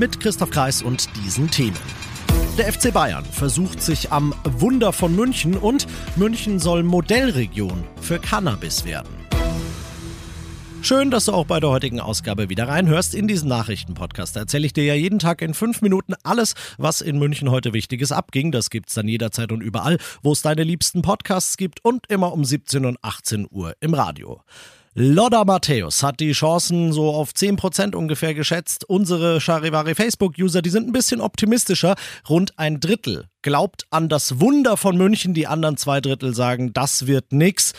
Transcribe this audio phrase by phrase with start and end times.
[0.00, 1.76] Mit Christoph Kreis und diesen Themen.
[2.56, 8.86] Der FC Bayern versucht sich am Wunder von München und München soll Modellregion für Cannabis
[8.86, 9.10] werden.
[10.80, 13.14] Schön, dass du auch bei der heutigen Ausgabe wieder reinhörst.
[13.14, 17.18] In diesem Nachrichtenpodcast erzähle ich dir ja jeden Tag in fünf Minuten alles, was in
[17.18, 18.52] München heute Wichtiges abging.
[18.52, 22.46] Das gibt's dann jederzeit und überall, wo es deine liebsten Podcasts gibt und immer um
[22.46, 24.40] 17 und 18 Uhr im Radio.
[24.94, 28.84] Lodda Matthäus hat die Chancen so auf 10% ungefähr geschätzt.
[28.88, 31.94] Unsere Charivari Facebook-User, die sind ein bisschen optimistischer.
[32.28, 35.32] Rund ein Drittel glaubt an das Wunder von München.
[35.32, 37.72] Die anderen zwei Drittel sagen, das wird nix.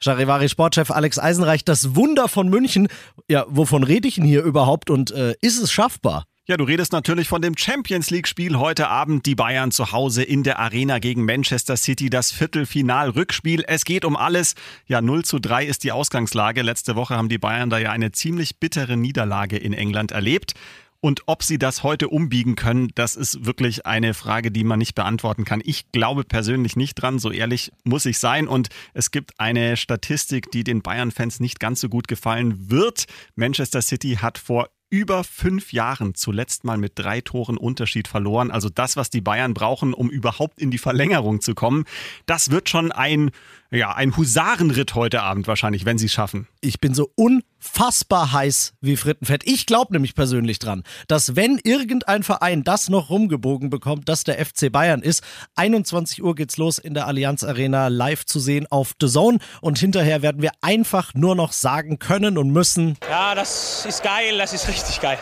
[0.00, 2.88] Charivari Sportchef Alex Eisenreich, das Wunder von München.
[3.28, 6.24] Ja, wovon rede ich denn hier überhaupt und äh, ist es schaffbar?
[6.48, 9.26] Ja, du redest natürlich von dem Champions League-Spiel heute Abend.
[9.26, 13.64] Die Bayern zu Hause in der Arena gegen Manchester City, das Viertelfinal-Rückspiel.
[13.66, 14.54] Es geht um alles.
[14.86, 16.62] Ja, 0 zu 3 ist die Ausgangslage.
[16.62, 20.54] Letzte Woche haben die Bayern da ja eine ziemlich bittere Niederlage in England erlebt.
[21.00, 24.94] Und ob sie das heute umbiegen können, das ist wirklich eine Frage, die man nicht
[24.94, 25.60] beantworten kann.
[25.64, 28.46] Ich glaube persönlich nicht dran, so ehrlich muss ich sein.
[28.46, 33.06] Und es gibt eine Statistik, die den Bayern-Fans nicht ganz so gut gefallen wird.
[33.34, 38.50] Manchester City hat vor über fünf Jahren zuletzt mal mit drei Toren Unterschied verloren.
[38.50, 41.84] Also das, was die Bayern brauchen, um überhaupt in die Verlängerung zu kommen.
[42.26, 43.30] Das wird schon ein,
[43.76, 46.48] ja, ein Husarenritt heute Abend wahrscheinlich, wenn sie es schaffen.
[46.60, 49.42] Ich bin so unfassbar heiß wie Frittenfett.
[49.44, 54.44] Ich glaube nämlich persönlich dran, dass wenn irgendein Verein das noch rumgebogen bekommt, dass der
[54.44, 55.22] FC Bayern ist,
[55.54, 59.78] 21 Uhr geht's los in der Allianz Arena live zu sehen auf The Zone und
[59.78, 62.96] hinterher werden wir einfach nur noch sagen können und müssen.
[63.08, 65.18] Ja, das ist geil, das ist richtig geil.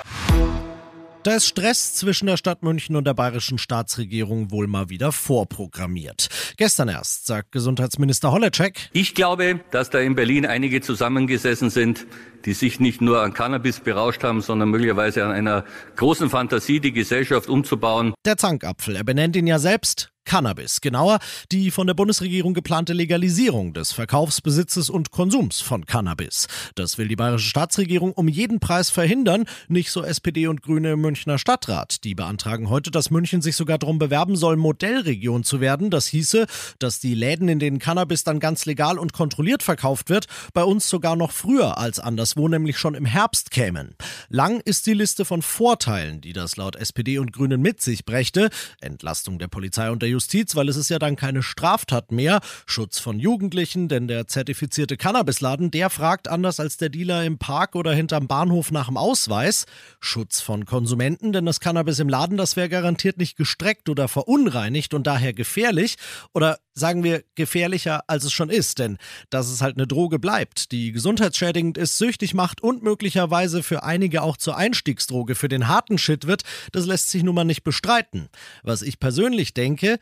[1.24, 6.28] Da ist Stress zwischen der Stadt München und der bayerischen Staatsregierung wohl mal wieder vorprogrammiert.
[6.58, 8.90] Gestern erst sagt Gesundheitsminister Holleczek.
[8.92, 12.06] Ich glaube, dass da in Berlin einige zusammengesessen sind,
[12.44, 15.64] die sich nicht nur an Cannabis berauscht haben, sondern möglicherweise an einer
[15.96, 18.12] großen Fantasie, die Gesellschaft umzubauen.
[18.26, 20.80] Der Zankapfel, er benennt ihn ja selbst Cannabis.
[20.80, 21.18] Genauer
[21.52, 26.48] die von der Bundesregierung geplante Legalisierung des Verkaufs, Besitzes und Konsums von Cannabis.
[26.74, 31.00] Das will die bayerische Staatsregierung um jeden Preis verhindern, nicht so SPD und Grüne im
[31.00, 32.04] Münchner Stadtrat.
[32.04, 35.90] Die beantragen heute, dass München sich sogar darum bewerben soll, Modellregion zu werden.
[35.90, 36.46] Das hieße,
[36.78, 40.88] dass die Läden, in denen Cannabis dann ganz legal und kontrolliert verkauft wird, bei uns
[40.88, 43.94] sogar noch früher als anderswo, nämlich schon im Herbst kämen.
[44.28, 48.48] Lang ist die Liste von Vorteilen, die das laut SPD und Grünen mit sich brächte.
[48.80, 52.40] Entlastung der Polizei und der Justiz, weil es ist ja dann keine Straftat mehr.
[52.66, 57.76] Schutz von Jugendlichen, denn der zertifizierte Cannabisladen, der fragt anders als der Dealer im Park
[57.76, 59.66] oder hinterm Bahnhof nach dem Ausweis.
[60.00, 64.94] Schutz von Konsumenten, denn das Cannabis im Laden, das wäre garantiert nicht gestreckt oder verunreinigt
[64.94, 65.96] und daher gefährlich.
[66.32, 68.98] Oder sagen wir gefährlicher, als es schon ist, denn
[69.30, 74.22] dass es halt eine Droge bleibt, die gesundheitsschädigend ist, süchtig macht und möglicherweise für einige
[74.22, 76.42] auch zur Einstiegsdroge für den harten Shit wird,
[76.72, 78.28] das lässt sich nun mal nicht bestreiten.
[78.62, 79.98] Was ich persönlich denke,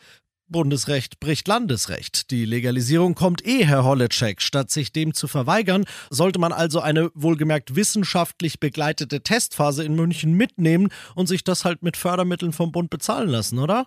[0.49, 2.31] Bundesrecht bricht Landesrecht.
[2.31, 4.43] Die Legalisierung kommt eh, Herr Holleczek.
[4.43, 10.34] Statt sich dem zu verweigern, sollte man also eine wohlgemerkt wissenschaftlich begleitete Testphase in München
[10.34, 13.87] mitnehmen und sich das halt mit Fördermitteln vom Bund bezahlen lassen, oder?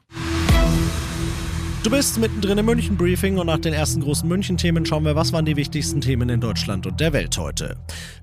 [1.85, 5.45] Du bist mittendrin im München-Briefing und nach den ersten großen München-Themen schauen wir, was waren
[5.45, 7.77] die wichtigsten Themen in Deutschland und der Welt heute.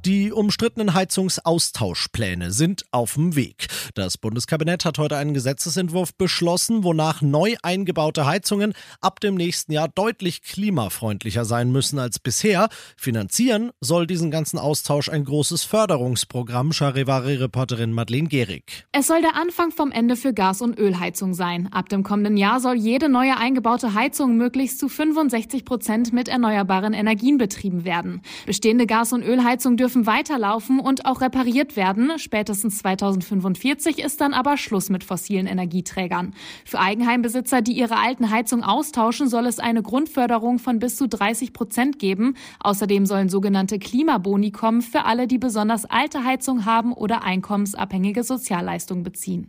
[0.05, 3.69] Die umstrittenen Heizungsaustauschpläne sind auf dem Weg.
[3.95, 9.87] Das Bundeskabinett hat heute einen Gesetzesentwurf beschlossen, wonach neu eingebaute Heizungen ab dem nächsten Jahr
[9.87, 12.69] deutlich klimafreundlicher sein müssen als bisher.
[12.97, 18.87] Finanzieren soll diesen ganzen Austausch ein großes Förderungsprogramm, Charivari-Reporterin Madeleine Gehrig.
[18.91, 21.73] Es soll der Anfang vom Ende für Gas- und Ölheizung sein.
[21.73, 26.95] Ab dem kommenden Jahr soll jede neue eingebaute Heizung möglichst zu 65 Prozent mit erneuerbaren
[26.95, 28.23] Energien betrieben werden.
[28.47, 32.13] Bestehende Gas- und Ölheizungen dürfen weiterlaufen und auch repariert werden.
[32.17, 36.33] Spätestens 2045 ist dann aber Schluss mit fossilen Energieträgern.
[36.65, 41.53] Für Eigenheimbesitzer, die ihre alten Heizungen austauschen, soll es eine Grundförderung von bis zu 30
[41.53, 42.37] Prozent geben.
[42.61, 49.03] Außerdem sollen sogenannte Klimaboni kommen für alle, die besonders alte Heizungen haben oder einkommensabhängige Sozialleistungen
[49.03, 49.47] beziehen.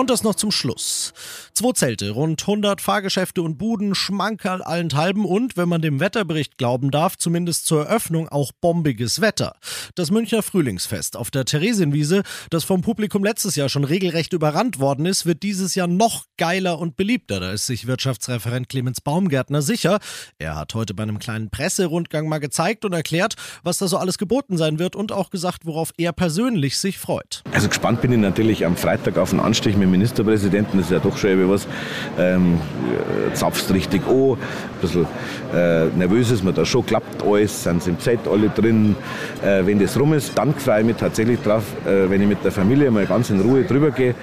[0.00, 1.12] Und das noch zum Schluss.
[1.52, 6.90] Zwei Zelte, rund 100 Fahrgeschäfte und Buden, Schmankerl allenthalben und, wenn man dem Wetterbericht glauben
[6.90, 9.56] darf, zumindest zur Eröffnung auch bombiges Wetter.
[9.94, 15.04] Das Münchner Frühlingsfest auf der Theresienwiese, das vom Publikum letztes Jahr schon regelrecht überrannt worden
[15.04, 17.38] ist, wird dieses Jahr noch geiler und beliebter.
[17.38, 19.98] Da ist sich Wirtschaftsreferent Clemens Baumgärtner sicher.
[20.38, 24.16] Er hat heute bei einem kleinen Presserundgang mal gezeigt und erklärt, was da so alles
[24.16, 27.42] geboten sein wird und auch gesagt, worauf er persönlich sich freut.
[27.52, 30.78] Also gespannt bin ich natürlich am Freitag auf den Anstich mit dem Ministerpräsidenten.
[30.78, 31.66] Das ist ja doch schon irgendwie was.
[32.18, 32.58] Ähm,
[33.34, 34.32] zapfst richtig an.
[34.32, 34.38] Ein
[34.80, 35.06] bisschen
[35.54, 36.86] äh, nervös ist man da schon.
[36.86, 38.96] Klappt alles, sind sie im Zelt alle drin.
[39.44, 42.44] Äh, wenn das rum ist, dann freue ich mich tatsächlich drauf, äh, wenn ich mit
[42.44, 44.14] der Familie mal ganz in Ruhe drüber gehe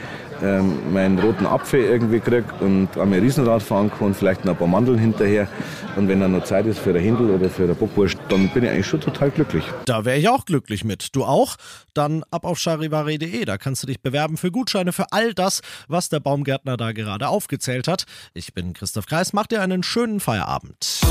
[0.44, 4.68] ähm, meinen roten Apfel irgendwie kriege und einmal Riesenrad fahren kann, vielleicht noch ein paar
[4.68, 5.48] Mandeln hinterher.
[5.96, 8.64] Und wenn dann noch Zeit ist für der Händel oder für der Bockwurst, dann bin
[8.64, 9.64] ich eigentlich schon total glücklich.
[9.86, 11.16] Da wäre ich auch glücklich mit.
[11.16, 11.56] Du auch?
[11.94, 13.46] Dann ab auf charivari.de.
[13.46, 17.28] Da kannst du dich bewerben für Gutscheine für all das, was der Baumgärtner da gerade
[17.28, 18.06] aufgezählt hat.
[18.34, 19.34] Ich bin Christoph Kreis.
[19.34, 21.02] Mach dir einen schönen Feierabend.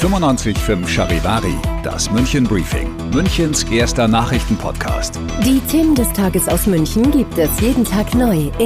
[0.00, 5.20] 95.5 Charivari, das München Briefing, Münchens erster Nachrichtenpodcast.
[5.44, 8.50] Die Themen des Tages aus München gibt es jeden Tag neu